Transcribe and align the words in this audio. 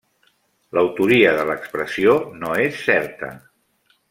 L'autoria 0.77 1.33
de 1.41 1.45
l'expressió 1.49 2.17
no 2.41 2.53
és 2.67 2.81
certa. 2.89 3.31